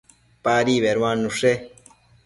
[0.47, 1.53] Padi beduannushe